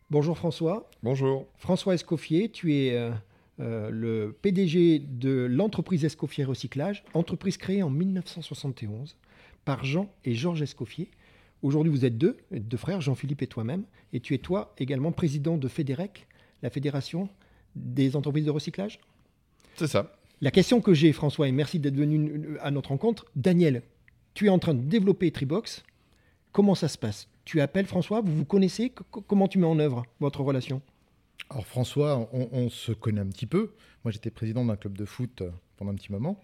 [0.09, 0.89] Bonjour François.
[1.03, 1.45] Bonjour.
[1.57, 3.11] François Escoffier, tu es euh,
[3.59, 9.17] euh, le PDG de l'entreprise Escoffier Recyclage, entreprise créée en 1971
[9.65, 11.09] par Jean et Georges Escoffier.
[11.63, 15.57] Aujourd'hui, vous êtes deux, deux frères, Jean-Philippe et toi-même, et tu es toi également président
[15.57, 16.27] de FEDEREC,
[16.61, 17.29] la Fédération
[17.75, 18.99] des entreprises de recyclage
[19.75, 20.13] C'est ça.
[20.39, 23.81] La question que j'ai, François, et merci d'être venu à notre rencontre, Daniel,
[24.35, 25.83] tu es en train de développer Tribox.
[26.51, 27.27] Comment ça se passe?
[27.43, 28.93] Tu appelles François, vous vous connaissez?
[29.09, 30.81] Comment tu mets en œuvre votre relation?
[31.49, 33.71] Alors François, on, se connaît un petit peu.
[34.03, 36.39] Moi j'étais président d'un club de foot euh, pendant un petit moment.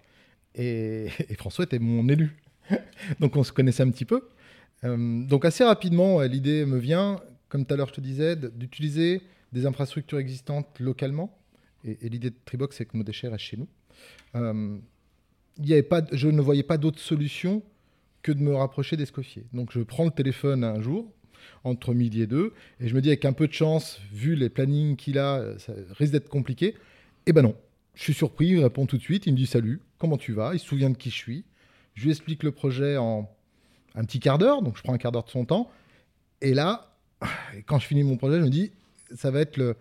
[0.55, 2.37] Et, François était mon élu.
[3.19, 4.29] donc on se connaissait un petit peu.
[4.83, 8.35] Euh, donc assez rapidement, euh, l'idée me vient, comme tout à l'heure je te disais,
[8.35, 11.37] d'utiliser des infrastructures existantes localement.
[11.83, 13.67] Et, l'idée de Tribox, c'est que nos déchets restent chez nous.
[15.59, 17.61] y avait pas, je ne voyais pas d'autre solution
[18.21, 19.45] que de me rapprocher d'Escoffier.
[19.51, 21.11] Donc je prends le téléphone un jour,
[21.63, 22.53] entre midi et deux.
[22.79, 25.73] Et je me dis, avec un peu de chance, vu les plannings qu'il a, ça
[25.97, 26.75] risque d'être compliqué.
[27.25, 27.55] Eh ben non.
[27.95, 29.27] Je suis surpris, il répond tout de suite.
[29.27, 30.51] Il me dit salut, comment tu vas?
[30.53, 31.43] Il se souvient de qui je suis.
[31.93, 33.29] Je lui explique le projet en
[33.95, 35.69] un petit quart d'heure, donc je prends un quart d'heure de son temps.
[36.41, 36.91] Et là,
[37.67, 38.71] quand je finis mon projet, je me dis,
[39.15, 39.75] ça va être le,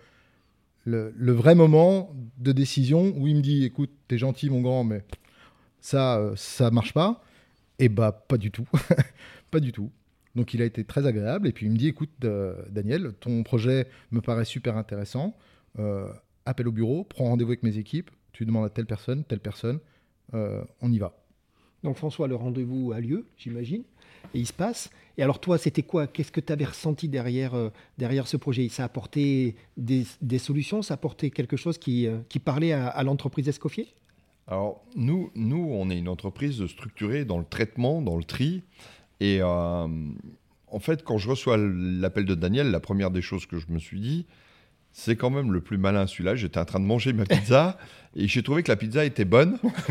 [0.84, 5.02] le, vrai moment de décision où il me dit, écoute, t'es gentil mon grand, mais
[5.80, 7.24] ça, euh, ça marche pas.
[7.78, 8.66] Et bah, pas du tout.
[9.50, 9.90] pas du tout.
[10.34, 11.48] Donc il a été très agréable.
[11.48, 15.36] Et puis il me dit, écoute, euh, Daniel, ton projet me paraît super intéressant.
[15.78, 16.08] Euh,
[16.46, 18.10] appelle au bureau, prends rendez-vous avec mes équipes.
[18.32, 19.78] Tu demandes à telle personne, telle personne.
[20.34, 21.18] Euh, on y va.
[21.82, 23.82] Donc François, le rendez-vous a lieu, j'imagine,
[24.34, 24.88] et il se passe.
[25.18, 26.06] Et alors toi, c'était quoi?
[26.06, 27.54] Qu'est-ce que tu avais ressenti derrière,
[27.98, 28.68] derrière ce projet?
[28.68, 30.04] Ça a apporté des,
[30.38, 30.82] solutions?
[30.82, 33.88] Ça a apporté quelque chose qui, qui parlait à, à l'entreprise Escoffier?
[34.46, 38.62] Alors nous, nous, on est une entreprise structurée dans le traitement, dans le tri.
[39.22, 39.86] Et euh,
[40.66, 43.78] en fait, quand je reçois l'appel de Daniel, la première des choses que je me
[43.78, 44.26] suis dit,
[44.90, 46.34] c'est quand même le plus malin celui-là.
[46.34, 47.78] J'étais en train de manger ma pizza
[48.16, 49.60] et j'ai trouvé que la pizza était bonne.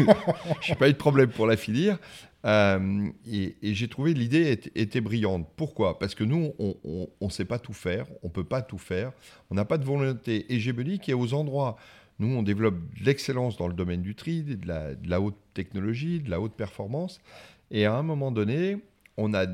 [0.62, 1.98] je n'ai pas eu de problème pour la finir.
[2.44, 5.48] Euh, et, j'ai trouvé l'idée était, brillante.
[5.56, 5.98] Pourquoi?
[5.98, 9.14] Parce que nous, on ne sait pas tout faire, on ne peut pas tout faire,
[9.50, 11.78] on n'a pas de volonté hégémonique et aux endroits
[12.20, 15.38] Nous, on développe de l'excellence dans le domaine du tri, de la, de la haute
[15.54, 17.22] technologie, de la haute performance.
[17.70, 18.78] Et à un moment donné,
[19.18, 19.46] on a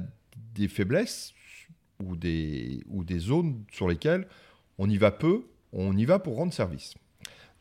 [0.53, 1.33] des faiblesses
[2.03, 4.27] ou des, ou des zones sur lesquelles
[4.77, 6.95] on y va peu, on y va pour rendre service.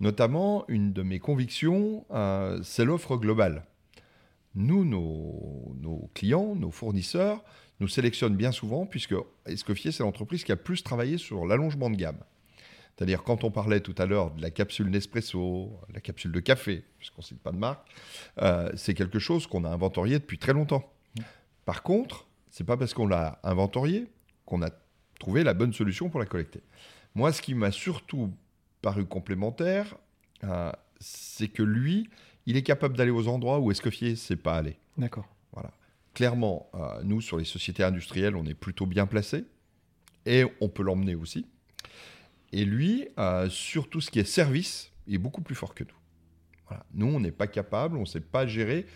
[0.00, 3.64] Notamment, une de mes convictions, euh, c'est l'offre globale.
[4.54, 7.42] Nous, nos, clients, nos fournisseurs,
[7.80, 9.14] nous sélectionnent bien souvent, puisque
[9.46, 12.18] Escoffier, c'est l'entreprise qui a plus travaillé sur l'allongement de gamme.
[12.96, 16.84] C'est-à-dire, quand on parlait tout à l'heure de la capsule Nespresso, la capsule de café,
[16.98, 17.86] puisqu'on ne cite pas de marque,
[18.40, 20.90] euh, c'est quelque chose qu'on a inventorié depuis très longtemps.
[21.66, 24.06] Par contre, c'est pas parce qu'on l'a inventorié
[24.46, 24.70] qu'on a
[25.18, 26.62] trouvé la bonne solution pour la collecter.
[27.14, 28.32] Moi, ce qui m'a surtout
[28.80, 29.96] paru complémentaire,
[30.44, 32.08] euh, c'est que lui,
[32.46, 34.78] il est capable d'aller aux endroits où Escoffier ne sait pas aller.
[34.96, 35.26] D'accord.
[35.52, 35.72] Voilà.
[36.14, 39.44] Clairement, euh, nous, sur les sociétés industrielles, on est plutôt bien placé
[40.24, 41.46] et on peut l'emmener aussi.
[42.52, 45.82] Et lui, euh, sur tout ce qui est service, il est beaucoup plus fort que
[45.82, 45.98] nous.
[46.68, 46.86] Voilà.
[46.94, 48.86] Nous, on n'est pas capable, on ne sait pas gérer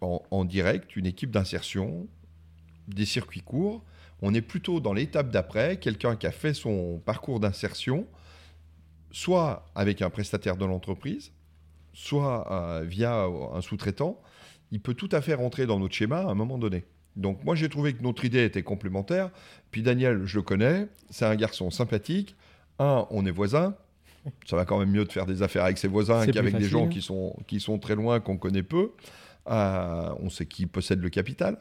[0.00, 2.06] en, en direct une équipe d'insertion,
[2.88, 3.84] des circuits courts.
[4.22, 8.06] On est plutôt dans l'étape d'après, quelqu'un qui a fait son parcours d'insertion,
[9.10, 11.32] soit avec un prestataire de l'entreprise,
[11.92, 14.20] soit euh, via un sous-traitant,
[14.70, 16.84] il peut tout à fait rentrer dans notre schéma à un moment donné.
[17.16, 19.30] Donc moi j'ai trouvé que notre idée était complémentaire.
[19.70, 22.36] Puis Daniel, je le connais, c'est un garçon sympathique.
[22.78, 23.74] Un, on est voisins.
[24.46, 26.84] Ça va quand même mieux de faire des affaires avec ses voisins qu'avec des gens
[26.84, 26.92] facile.
[26.92, 28.92] qui sont, qui sont très loin, qu'on connaît peu.
[29.48, 31.58] Euh, on sait qui possède le capital.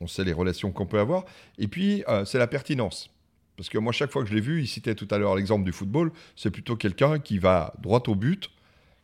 [0.00, 1.24] On sait les relations qu'on peut avoir.
[1.58, 3.10] Et puis, euh, c'est la pertinence.
[3.56, 5.64] Parce que moi, chaque fois que je l'ai vu, il citait tout à l'heure l'exemple
[5.64, 8.50] du football, c'est plutôt quelqu'un qui va droit au but,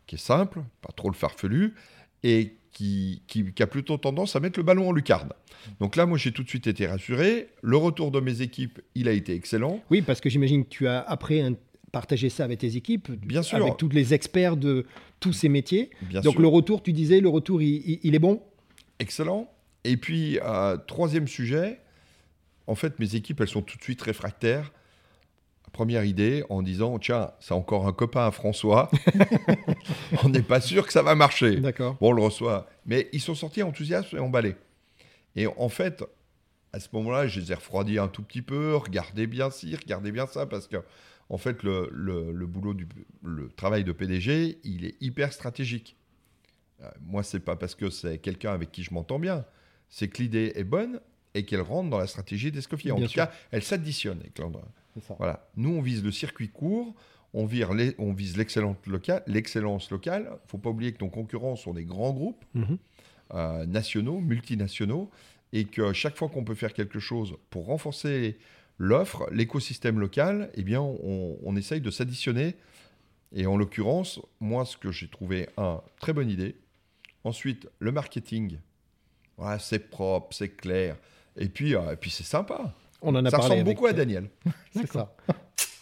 [0.06, 1.74] qui est simple, pas trop le farfelu,
[2.22, 5.30] et qui, qui- qui a plutôt tendance à mettre le ballon en lucarne.
[5.80, 7.48] Donc là, moi, j'ai tout de suite été rassuré.
[7.62, 9.80] Le retour de mes équipes, il a été excellent.
[9.90, 11.54] Oui, parce que j'imagine que tu as après un-
[11.94, 13.56] partagé ça avec tes équipes, Bien sûr.
[13.62, 14.84] avec tous les experts de
[15.20, 15.90] tous ces métiers.
[16.02, 16.42] Bien Donc sûr.
[16.42, 18.42] le retour, tu disais, le retour, il, il- il est bon?
[18.98, 19.50] Excellent.
[19.84, 21.80] Et puis, euh, troisième sujet,
[22.66, 24.72] en fait, mes équipes, elles sont tout de suite réfractaires.
[25.72, 28.90] Première idée, en disant, tiens, c'est encore un copain à François.
[30.24, 31.56] on n'est pas sûr que ça va marcher.
[31.56, 31.96] D'accord.
[32.00, 32.68] Bon, on le reçoit.
[32.86, 34.54] Mais ils sont sortis enthousiastes et emballés.
[35.36, 36.04] Et en fait,
[36.72, 38.76] à ce moment-là, je les ai refroidis un tout petit peu.
[38.76, 40.76] Regardez bien ci, regardez bien ça, parce que,
[41.30, 42.86] en fait, le, le- le boulot, du,
[43.22, 45.96] le travail de PDG, il est hyper stratégique.
[46.82, 49.44] Euh, moi, c'est pas parce que c'est quelqu'un avec qui je m'entends bien.
[49.88, 51.00] C'est que l'idée est bonne
[51.34, 52.92] et qu'elle rentre dans la stratégie d'Escoffier.
[52.92, 53.24] En tout sûr.
[53.26, 54.22] cas, elle s'additionne.
[55.18, 55.48] Voilà.
[55.56, 56.94] Nous, on vise le circuit court,
[57.32, 59.22] on, vire les- on vise l'excellence locale.
[59.26, 60.30] L'excellence locale.
[60.46, 62.78] Faut pas oublier que nos concurrents sont des grands groupes Mhm.
[63.34, 65.10] euh, nationaux, multinationaux,
[65.52, 68.36] et que chaque fois qu'on peut faire quelque chose pour renforcer
[68.78, 72.56] l'offre, l'écosystème local, eh bien, on, on essaye de s'additionner.
[73.32, 76.56] Et en l'occurrence, moi, ce que j'ai trouvé, un, très bonne idée.
[77.24, 78.58] Ensuite, le marketing.
[79.36, 80.96] Voilà, c'est propre, c'est clair.
[81.36, 82.72] Et puis, euh, et puis c'est sympa.
[83.02, 83.44] On en a Ça parlé.
[83.54, 84.28] ressemble avec- beaucoup à Daniel.
[84.72, 85.14] C'est ça.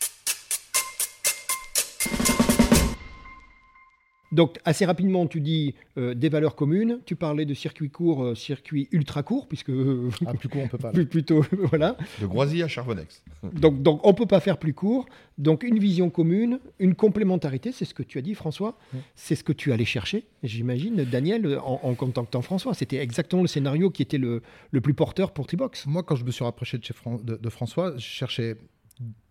[4.32, 6.98] Donc, assez rapidement, tu dis euh, des valeurs communes.
[7.04, 10.68] Tu parlais de circuit court, euh, circuit ultra court, puisque euh, Ah, plus court, on
[10.68, 10.90] peut pas.
[10.90, 11.96] plus- plutôt, voilà.
[12.20, 13.22] De Groisy à Charbonnex.
[13.52, 15.06] Donc, donc on peut pas faire plus court.
[15.38, 18.78] Donc, une vision commune, une complémentarité, c'est ce que tu as dit, François.
[18.94, 19.00] Oui.
[19.14, 22.74] C'est ce que tu allais chercher, j'imagine, Daniel, en, en contactant François.
[22.74, 25.86] C'était exactement le scénario qui était le, le plus porteur pour Tribox.
[25.86, 28.56] Moi, quand je me suis rapproché de, chez Fran- de- de François, je cherchais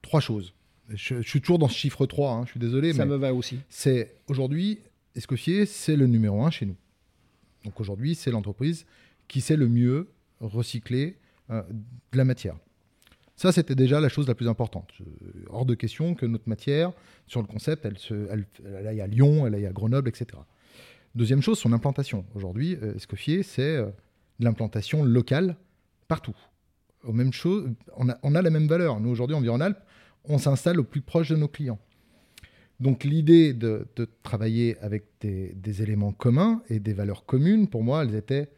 [0.01, 0.53] trois choses.
[0.89, 3.15] Je, je suis toujours dans ce chiffre 3, hein, je suis désolé, Ça mais me
[3.17, 3.59] va aussi.
[3.69, 4.79] c'est aujourd'hui,
[5.15, 6.75] Escoffier, c'est le numéro un chez nous?
[7.65, 8.85] Donc aujourd'hui, c'est l'entreprise
[9.27, 10.07] qui sait le mieux
[10.39, 11.17] recycler
[11.49, 11.61] euh,
[12.11, 12.55] de la matière.
[13.35, 14.89] Ça, c'était déjà la chose la plus importante.
[14.97, 15.03] Je-
[15.49, 16.93] hors de question que notre matière,
[17.27, 18.45] sur le concept, elle, se, elle,
[18.87, 20.27] aille à Lyon, elle aille à Grenoble, etc.
[21.15, 22.25] Deuxième chose, son implantation.
[22.35, 23.87] Aujourd'hui, euh, Escoffier, c'est euh,
[24.39, 25.55] de l'implantation locale
[26.07, 26.35] partout?
[27.03, 28.99] Aux mêmes choses, on a, la même valeur.
[28.99, 29.79] Nous, aujourd'hui, en Rhône-Alpes,
[30.25, 31.79] on s'installe au plus proche de nos clients.
[32.81, 33.85] Donc l'idée de,
[34.23, 38.49] travailler avec des, éléments communs et des valeurs communes, pour moi, elles étaient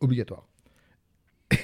[0.00, 0.46] obligatoires.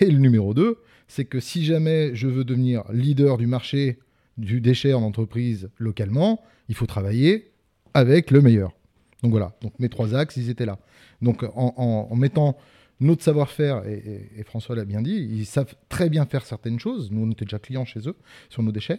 [0.01, 4.01] Et le numéro 2, c'est que si jamais je veux devenir leader du marché
[4.37, 7.53] du déchet en entreprise localement, il faut travailler
[7.95, 8.73] avec le meilleur.
[9.23, 10.79] Donc voilà, donc mes trois axes, ils étaient là.
[11.23, 12.57] Donc en, mettant
[12.99, 17.13] notre savoir-faire, et- et François l'a bien dit, ils savent très bien faire certaines choses.
[17.13, 18.17] Nous, on était déjà clients chez eux
[18.49, 18.99] sur nos déchets.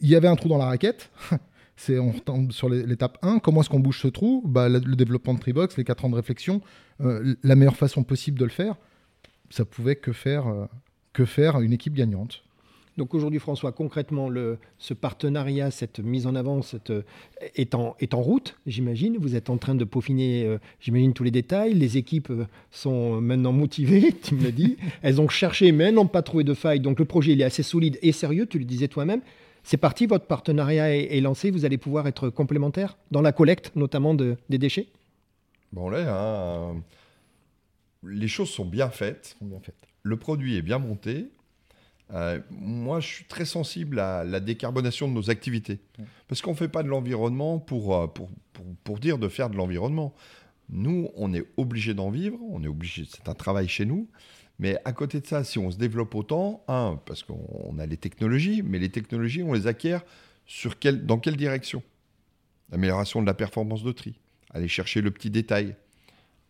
[0.00, 1.10] Il y avait un trou dans la raquette.
[1.76, 3.38] C'est, on retombe sur l'étape 1.
[3.38, 4.42] Comment est-ce qu'on bouge ce trou?
[4.44, 6.60] Bah, le, le développement de Tribox, les 4 ans de réflexion,
[7.00, 8.76] euh, la meilleure façon possible de le faire,
[9.50, 10.66] ça pouvait que faire, euh,
[11.12, 12.44] que faire une équipe gagnante.
[12.98, 14.28] Donc aujourd'hui, François, concrètement,
[14.78, 16.92] ce partenariat, cette mise en avant cette,
[17.54, 19.16] est, en, est en route, j'imagine.
[19.18, 21.72] Vous êtes en train de peaufiner, euh, j'imagine, tous les détails.
[21.72, 24.76] Les équipes euh, sont maintenant motivées, tu me l'as dit.
[25.00, 26.80] Elles ont cherché, mais elles n'ont pas trouvé de faille.
[26.80, 29.22] Donc le projet, il est assez solide et sérieux, tu le disais toi-même.
[29.64, 31.50] C'est parti, votre partenariat est, lancé.
[31.50, 34.88] Vous allez pouvoir être complémentaire dans la collecte, notamment de, des déchets?
[35.72, 36.82] Bon, là, hein,
[38.02, 39.36] les choses sont bien faites.
[39.38, 39.76] Sont bien faites.
[40.02, 41.28] Le produit est bien monté.
[42.12, 45.78] Euh, moi, je suis très sensible à la décarbonation de nos activités.
[46.28, 49.48] Parce qu'on ne fait pas de l'environnement pour, euh, pour, pour, pour, dire de faire
[49.48, 50.12] de l'environnement.
[50.68, 54.08] Nous, on est obligé d'en vivre, on est obligé, c'est un travail chez nous.
[54.62, 57.96] Mais à côté de ça, si on se développe autant, un, parce qu'on a les
[57.96, 60.04] technologies, mais les technologies, on les acquiert
[60.46, 61.82] sur dans quelle direction?
[62.70, 64.20] Amélioration de la performance de tri,
[64.54, 65.74] aller chercher le petit détail,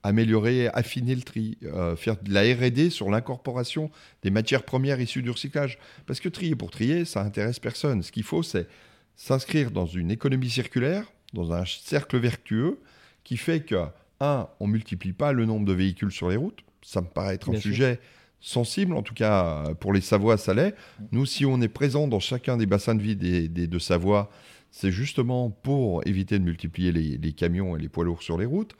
[0.03, 3.91] améliorer, affiner le tri, euh, faire de la R&D sur l'incorporation
[4.23, 5.79] des matières premières issues du recyclage.
[6.05, 8.03] Parce que trier pour trier, ça intéresse personne.
[8.03, 8.69] Ce qu'il faut, c'est
[9.17, 12.79] s'inscrire dans une économie circulaire, dans un cercle vertueux,
[13.25, 13.87] qui fait que,
[14.21, 16.63] un, on multiplie pas le nombre de véhicules sur les routes.
[16.83, 18.01] Ça me paraît être un sujet
[18.41, 20.75] sensible, en tout cas pour les Savoie, ça l'est.
[21.13, 24.31] Nous, si on est présent dans chacun des bassins de vie des, des de Savoie,
[24.73, 28.47] c'est justement pour éviter de multiplier les, les, camions et les poids lourds sur les
[28.47, 28.75] routes.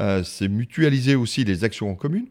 [0.00, 2.28] Euh, c'est mutualiser aussi les actions en commune.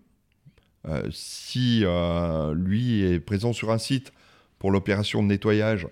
[0.87, 4.13] Euh, si euh, lui est présent sur un site
[4.59, 5.87] pour l'opération de nettoyage,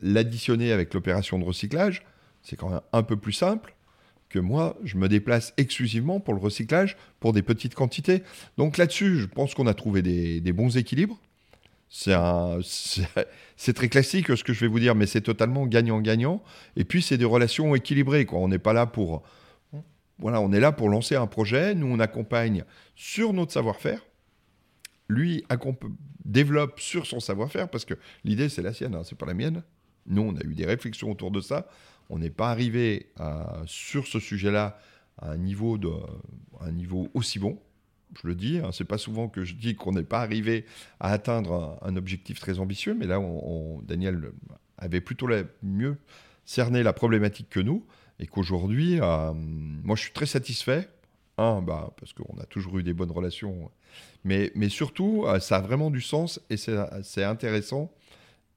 [0.00, 2.02] l'additionner avec l'opération de recyclage,
[2.42, 3.74] c'est quand même un peu plus simple
[4.28, 8.22] que moi, je me déplace exclusivement pour le recyclage pour des petites quantités.
[8.56, 11.18] Donc là-dessus, je pense qu'on a trouvé des, bons équilibres.
[11.88, 12.12] C'est
[13.74, 16.42] très classique ce que je vais vous dire, mais c'est totalement gagnant-gagnant.
[16.76, 18.26] Et puis, c'est des relations équilibrées.
[18.26, 18.38] Quoi.
[18.38, 19.22] On n'est pas là pour
[20.18, 21.74] voilà, on est là pour lancer un projet.
[21.74, 22.64] Nous, on accompagne
[22.96, 24.04] sur notre savoir-faire.
[25.08, 25.44] Lui
[26.24, 29.62] développe sur son savoir-faire parce que l'idée, c'est la sienne, hein, c'est pas la mienne.
[30.06, 31.68] Nous, on a eu des réflexions autour de ça.
[32.10, 33.12] On n'est pas arrivé
[33.66, 34.78] sur ce sujet-là
[35.18, 35.90] à un niveau, de,
[36.60, 37.58] un niveau aussi bon.
[38.22, 40.64] Je le dis, hein, c'est pas souvent que je dis qu'on n'est pas arrivé
[41.00, 43.20] à atteindre un, objectif très ambitieux, mais là,
[43.82, 44.32] Daniel
[44.78, 45.28] avait plutôt
[45.62, 45.98] mieux
[46.44, 47.84] cerné la problématique que nous
[48.18, 50.88] et qu'aujourd'hui, euh, moi je suis très satisfait.
[51.36, 53.70] Un, bah, parce qu'on a toujours eu des bonnes relations,
[54.24, 57.92] mais, mais surtout, euh, ça a vraiment du sens et c'est intéressant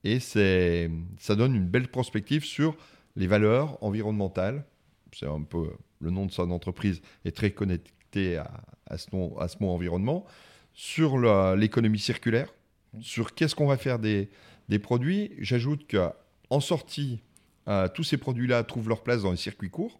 [0.03, 2.75] et ça donne une belle perspective sur
[3.15, 4.65] les valeurs environnementales.
[5.13, 10.25] C'est un peu le nom de son entreprise est très connecté à, ce, mot environnement,
[10.73, 11.17] sur
[11.55, 12.53] l'économie circulaire,
[12.99, 14.29] sur qu'est-ce qu'on va faire des,
[14.67, 15.31] des produits.
[15.39, 17.21] J'ajoute qu'en sortie
[17.67, 19.99] euh, tous ces produits-là trouvent leur place dans les circuits courts.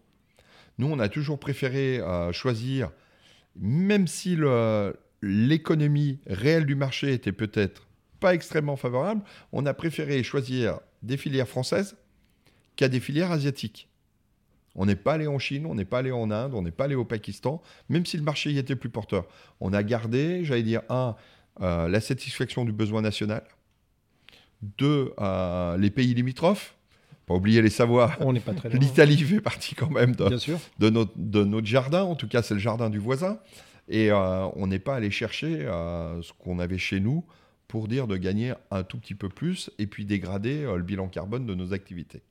[0.78, 2.90] Nous, on a toujours préféré euh, choisir,
[3.56, 4.36] même si
[5.22, 7.86] l'économie réelle du marché était peut-être
[8.18, 9.22] pas extrêmement favorable,
[9.52, 11.96] on a préféré choisir des filières françaises
[12.76, 13.88] qu'à des filières asiatiques.
[14.74, 16.84] On n'est pas allé en Chine, on n'est pas allé en Inde, on n'est pas
[16.84, 19.26] allé au Pakistan, même si le marché y était plus porteur.
[19.60, 21.14] On a gardé, j'allais dire, un,
[21.60, 23.44] euh, la satisfaction du besoin national,
[24.78, 25.12] deux,
[25.78, 26.74] les pays limitrophes,
[27.26, 28.12] pas oublier les Savoies.
[28.20, 30.24] On n'est pas très L'Italie fait partie quand même de,
[30.78, 32.02] de, notre, de, notre, jardin.
[32.02, 33.38] En tout cas, c'est le jardin du voisin.
[33.88, 37.24] Et euh, on n'est pas allé chercher euh, ce qu'on avait chez nous
[37.68, 41.08] pour dire de gagner un tout petit peu plus et puis dégrader euh, le bilan
[41.08, 42.22] carbone de nos activités.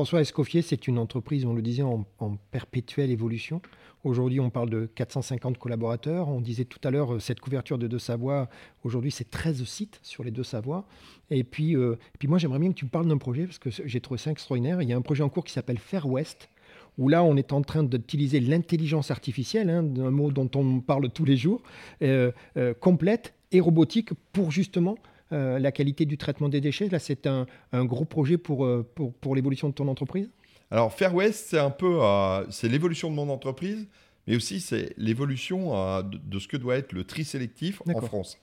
[0.00, 2.06] François Escoffier, c'est une entreprise, on le disait, en,
[2.52, 3.60] perpétuelle évolution.
[4.02, 6.30] Aujourd'hui, on parle de 450 collaborateurs.
[6.30, 8.48] On disait tout à l'heure, euh, cette couverture de deux Savoies,
[8.82, 10.86] aujourd'hui, c'est 13 sites sur les deux Savoies.
[11.28, 13.68] Et puis, euh, puis moi, j'aimerais bien que tu me parles d'un projet, parce que
[13.68, 14.80] j'ai trouvé ça extraordinaire.
[14.80, 16.48] Il y a un projet en cours qui s'appelle Fair West,
[16.96, 21.10] où là, on est en train d'utiliser l'intelligence artificielle, hein, un mot dont on parle
[21.10, 21.60] tous les jours,
[22.00, 22.32] euh,
[22.80, 24.96] complète et robotique, pour justement
[25.32, 26.88] euh, la qualité du traitement des déchets.
[26.88, 30.28] Là, c'est un, gros projet pour, euh, pour, pour l'évolution de ton entreprise?
[30.72, 33.86] Alors, Fair West, c'est un peu euh, c'est l'évolution de mon entreprise,
[34.26, 38.38] mais aussi c'est l'évolution de, ce que doit être le tri sélectif en France.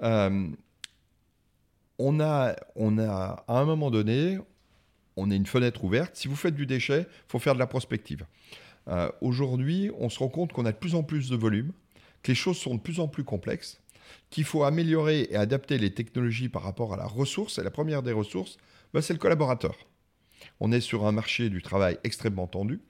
[0.00, 0.54] on,
[2.20, 4.38] a, on a, à un moment donné,
[5.16, 6.14] on a une fenêtre ouverte.
[6.14, 8.24] Si vous faites du déchet, il faut faire de la prospective.
[9.20, 11.72] Aujourd'hui, on se rend compte qu'on a de plus en plus de volume,
[12.22, 13.80] que les choses sont de plus en plus complexes
[14.30, 17.58] qu'il faut améliorer et adapter les technologies par rapport à la ressource.
[17.58, 18.56] Et la première des ressources,
[18.92, 19.76] bah, c'est le collaborateur.
[20.60, 22.80] On est sur un marché du travail extrêmement tendu.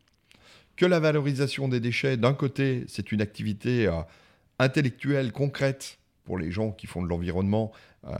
[0.77, 4.01] Que la valorisation des déchets, d'un côté, c'est une activité euh,
[4.59, 7.73] intellectuelle, concrète pour les gens qui font de l'environnement.
[8.05, 8.15] Euh,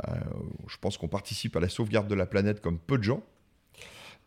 [0.67, 3.23] je pense qu'on participe à la sauvegarde de la planète comme peu de gens.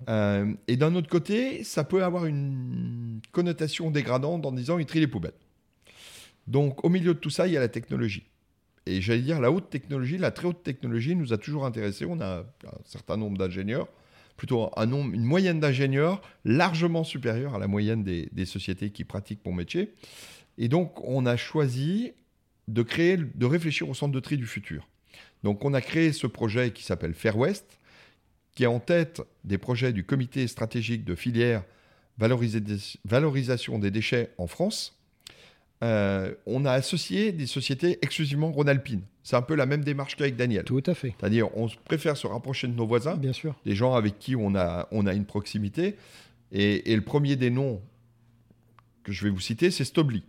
[0.10, 4.99] Euh, et d'un autre côté, ça peut avoir une connotation dégradante en disant il trie
[4.99, 5.34] les poubelles.
[6.47, 8.23] Donc, au milieu de tout ça, il y a la technologie.
[8.86, 12.06] Et j'allais dire, la haute technologie, la très haute technologie nous a toujours intéressés.
[12.06, 13.88] On a un certain nombre d'ingénieurs,
[14.38, 19.46] plutôt un nombre, une moyenne d'ingénieurs largement supérieure à la moyenne des, sociétés qui pratiquent
[19.46, 19.94] mon métier.
[20.58, 22.13] Et donc, on a choisi
[22.67, 24.88] de créer, de réfléchir au centre de tri du futur.
[25.44, 27.80] Donc, on a créé ce projet qui s'appelle Fair West,
[28.56, 31.63] qui est en tête des projets du comité stratégique de filière
[32.17, 35.01] valorisation des déchets en France
[35.84, 39.02] euh, on a associé des sociétés exclusivement Rhône-Alpine.
[39.24, 40.63] C'est un peu la même démarche qu'avec Daniel.
[40.63, 41.15] Tout à fait.
[41.20, 43.56] C'est-à-dire, on préfère se rapprocher de nos voisins, Bien sûr.
[43.65, 45.96] des gens avec qui on a, on a une proximité.
[46.52, 47.82] Et, le premier des noms
[49.04, 50.24] que je vais vous citer, c'est Stobli.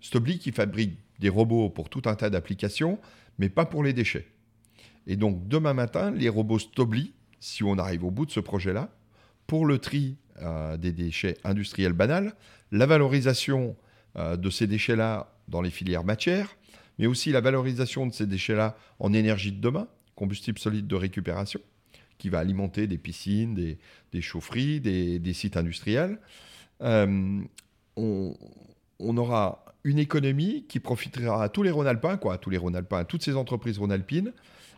[0.00, 2.98] Stobli qui fabrique des robots pour tout un tas d'applications,
[3.38, 4.26] mais pas pour les déchets.
[5.06, 8.90] Et donc, demain matin, les robots Stobli, si on arrive au bout de ce projet-là,
[9.46, 12.34] pour le tri euh, des déchets industriels banals,
[12.70, 13.76] la valorisation
[14.18, 16.56] de ces déchets-là dans les filières matières,
[16.98, 21.60] mais aussi la valorisation de ces déchets-là en énergie de demain, combustible solide de récupération,
[22.18, 26.18] qui va alimenter des piscines, des, chaufferies, des, sites industriels.
[26.82, 27.40] Euh,
[27.96, 33.04] on, aura une économie qui profitera à tous les Rhône-Alpins, à tous les Rhône-Alpins, à
[33.04, 34.32] toutes ces entreprises Rhône-Alpines,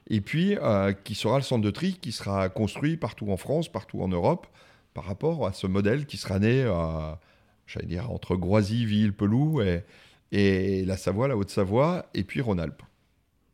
[0.08, 3.70] et puis euh, qui sera le centre de tri qui sera construit partout en France,
[3.70, 4.46] partout en Europe,
[4.92, 6.64] par rapport à ce modèle qui sera né
[7.70, 9.84] j'allais dire, entre Groisy, Ville, Pelou et,
[10.32, 12.82] et la Savoie, la Haute-Savoie, et puis Rhône-Alpes.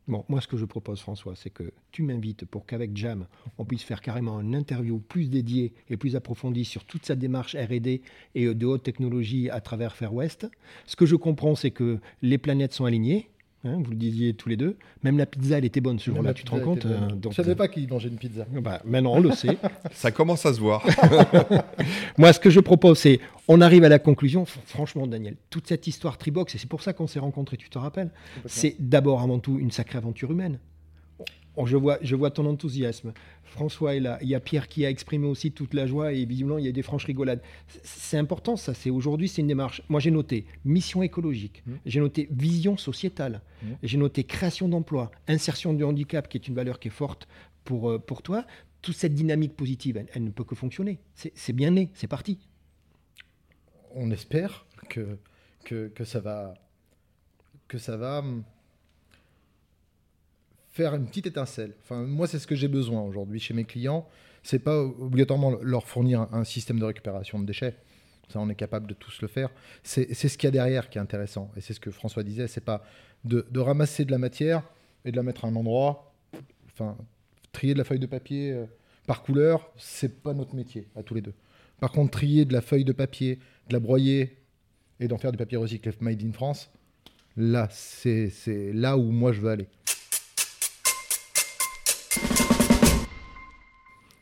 [0.07, 3.27] Bon, moi, ce que je propose, François, c'est que tu m'invites pour qu'avec Jam,
[3.57, 7.55] on puisse faire carrément une interview plus dédiée et plus approfondie sur toute sa démarche
[7.55, 8.01] R&D
[8.33, 10.49] et de haute technologie à travers Fair West.
[10.85, 13.29] Ce que je comprends, c'est que les planètes sont alignées.
[13.67, 14.77] Hein, vous le disiez tous les deux.
[15.03, 17.33] Même la pizza, elle était bonne ce jour-là, tu te rends compte euh, Je ne
[17.33, 18.45] savais pas qu'il mangeait une pizza.
[18.51, 19.57] Bah, maintenant, on le sait.
[19.91, 20.85] Ça commence à se voir.
[22.17, 24.45] Moi, ce que je propose, c'est, on arrive à la conclusion.
[24.45, 27.77] Franchement, Daniel, toute cette histoire Tribox, et c'est pour ça qu'on s'est rencontrés, tu te
[27.77, 28.11] rappelles,
[28.45, 30.59] c'est d'abord, avant tout, une sacrée aventure humaine.
[31.65, 33.13] Je, vois, je vois ton enthousiasme.
[33.43, 34.19] François est là.
[34.21, 36.69] Il y a Pierre qui a exprimé aussi toute la joie et visiblement, il y
[36.69, 37.41] a des franches rigolades.
[37.83, 38.73] C'est important, ça.
[38.73, 39.81] C'est Aujourd'hui, c'est une démarche.
[39.89, 41.73] Moi, j'ai noté mission écologique, mmh.
[41.85, 43.67] j'ai noté vision sociétale, mmh.
[43.83, 47.27] j'ai noté création d'emplois, insertion du handicap, qui est une valeur qui est forte
[47.63, 48.45] pour, euh, pour toi.
[48.81, 50.99] Toute cette dynamique positive, elle, ne peut que fonctionner.
[51.15, 52.37] C'est bien né, c'est parti.
[53.95, 55.17] On espère que,
[55.65, 56.53] que, que ça va.
[57.67, 58.43] Que ça va hum,
[60.77, 61.73] faire une petite étincelle.
[61.81, 64.07] Enfin, moi, c'est ce que j'ai besoin aujourd'hui chez mes clients.
[64.43, 67.75] C'est pas obligatoirement leur fournir un, système de récupération de déchets.
[68.29, 69.49] Ça, on est capable de tous le faire.
[69.81, 71.51] C'est ce qu'il y a derrière qui est intéressant.
[71.57, 72.47] Et c'est ce que François disait.
[72.47, 72.83] C'est pas
[73.25, 74.61] de, ramasser de la matière
[75.03, 76.13] et de la mettre à un endroit.
[76.71, 76.95] Enfin,
[77.51, 78.65] trier de la feuille de papier euh,
[79.07, 81.33] par couleur, c'est pas notre métier à tous les deux.
[81.79, 84.37] Par contre, trier de la feuille de papier, de la broyer
[84.99, 86.69] et d'en faire du papier recyclé made in France,
[87.35, 88.29] là, c'est
[88.73, 89.67] là où moi je veux aller.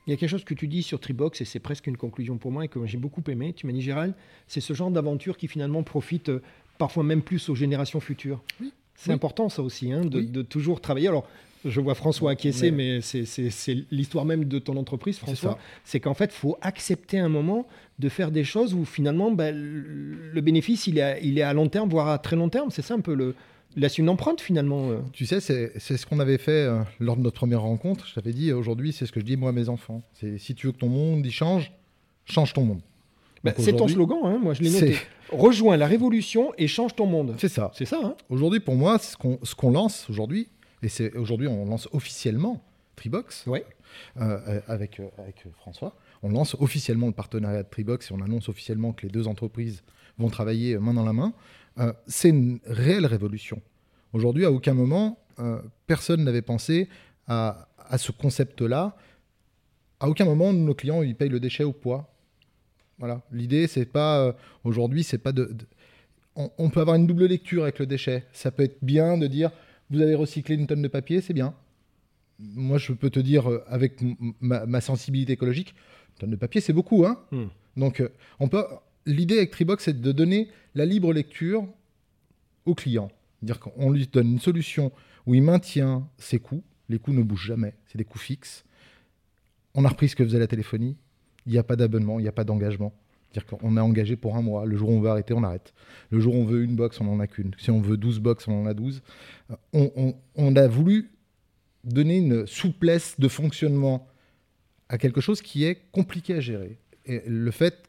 [0.08, 2.38] Il y a quelque chose que tu dis sur Tribox, et c'est presque une conclusion
[2.38, 3.54] pour moi, et que j'ai beaucoup aimé.
[3.54, 4.13] Tu m'as dit, Gérald,
[4.48, 6.41] c'est ce genre d'aventure qui finalement profite euh,
[6.78, 8.44] parfois même plus aux générations futures.
[8.96, 11.08] C'est important ça aussi, hein, de, toujours travailler.
[11.08, 11.28] Alors,
[11.65, 15.58] je vois François acquiescer, mais, c'est l'histoire même de ton entreprise, François.
[15.84, 19.56] C'est qu'en fait, il faut accepter un moment de faire des choses où finalement, ben,
[19.56, 22.70] le bénéfice, il est, il est à long terme, voire à très long terme.
[22.70, 23.36] C'est ça un peu le,
[23.75, 24.89] laisse une empreinte finalement.
[24.89, 24.99] Euh.
[25.13, 28.07] Tu sais, c'est ce qu'on avait fait euh, lors de notre première rencontre.
[28.07, 30.01] Je t'avais dit, aujourd'hui, c'est ce que je dis moi à mes enfants.
[30.13, 31.71] C'est si tu veux que ton monde y change,
[32.25, 32.81] change ton monde.
[33.43, 34.97] Bah, c'est ton slogan, hein, moi je l'ai noté.
[35.31, 37.35] Rejoins la révolution et change ton monde.
[37.38, 37.71] C'est ça.
[37.75, 37.99] C'est ça.
[38.03, 38.15] Hein.
[38.29, 39.15] aujourd'hui, pour moi, ce
[39.55, 40.47] qu'on lance aujourd'hui,
[40.81, 42.61] et c'est aujourd'hui on lance officiellement
[42.95, 43.65] Tribox ouais.
[44.17, 45.95] Euh, avec, avec François.
[46.23, 49.83] On lance officiellement le partenariat de Tribox et on annonce officiellement que les deux entreprises
[50.17, 51.33] vont travailler main dans la main.
[51.79, 53.61] Euh, c'est une réelle révolution.
[54.13, 56.89] Aujourd'hui, à aucun moment, euh, personne n'avait pensé
[57.27, 58.95] à, ce concept-là.
[59.99, 62.13] À aucun moment, nos clients, ils payent le déchet au poids.
[62.97, 63.21] Voilà.
[63.31, 64.33] L'idée, c'est pas euh,
[64.63, 65.53] aujourd'hui, c'est pas de,
[66.35, 68.23] on, peut avoir une double lecture avec le déchet.
[68.31, 69.51] Ça peut être bien de dire,
[69.89, 71.53] vous avez recyclé une tonne de papier, c'est bien.
[72.39, 73.99] Moi, je peux te dire, avec
[74.41, 75.73] ma, sensibilité écologique,
[76.15, 77.05] une tonne de papier, c'est beaucoup.
[77.05, 77.45] Hein hmm.
[77.78, 78.03] Donc,
[78.39, 78.65] on peut,
[79.06, 81.68] l'idée avec Tribox, c'est de donner la libre lecture
[82.66, 83.12] au client.
[83.41, 84.91] Dire qu'on lui donne une solution
[85.26, 86.64] où il maintient ses coûts.
[86.89, 88.64] Les coûts ne bougent jamais, c'est des coûts fixes.
[89.74, 90.97] On a repris ce que faisait la téléphonie.
[91.45, 92.93] Il n'y a pas d'abonnement, il n'y a pas d'engagement.
[93.34, 94.66] Dire qu'on a engagé pour un mois.
[94.66, 95.74] Le jour où on veut arrêter, on arrête.
[96.10, 97.51] Le jour où on veut une box, on n'en a qu'une.
[97.58, 99.01] Si on veut 12 box, on en a 12.
[99.74, 101.12] On, on a voulu
[101.84, 104.08] donner une souplesse de fonctionnement
[104.89, 106.80] à quelque chose qui est compliqué à gérer.
[107.06, 107.84] Et le fait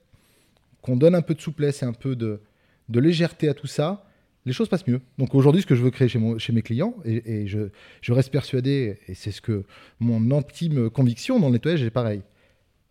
[0.87, 2.41] qu'on donne un peu de souplesse et un peu de,
[2.89, 4.05] légèreté à tout ça,
[4.45, 5.01] les choses passent mieux.
[5.18, 9.14] Donc aujourd'hui, ce que je veux créer chez, mes clients, et, je, reste persuadé, et
[9.14, 9.64] c'est ce que
[9.99, 12.22] mon intime conviction dans le nettoyage est pareil.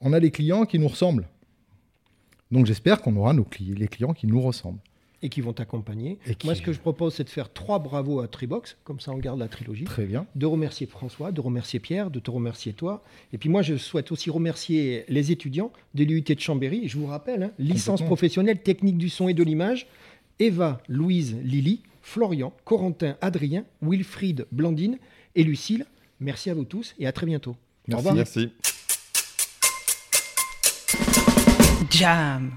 [0.01, 1.29] On a les clients qui nous ressemblent.
[2.51, 4.81] Donc j'espère qu'on aura nos les clients qui nous ressemblent.
[5.21, 6.19] Et qui vont t'accompagner.
[6.37, 6.45] qui...
[6.45, 9.17] Moi, ce que je propose, c'est de faire trois bravos à Tribox, comme ça on
[9.17, 9.85] garde la trilogie.
[9.85, 10.27] Très bien.
[10.35, 13.03] De remercier François, de remercier Pierre, de te remercier toi.
[13.33, 16.87] Et puis moi, je souhaite aussi remercier les étudiants de l'UT de Chambéry.
[16.87, 19.87] Je vous rappelle, hein, licence professionnelle technique du son et de l'image.
[20.39, 24.97] Eva, Louise, Lily, Florian, Corentin, Adrien, Wilfried, Blandine
[25.35, 25.85] et Lucille.
[26.19, 27.55] Merci à vous tous et à très bientôt.
[27.87, 27.95] Merci.
[27.95, 28.15] Au revoir.
[28.15, 28.49] Merci.
[31.89, 32.51] Jam.